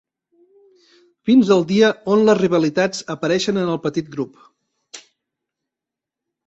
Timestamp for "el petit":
3.77-4.13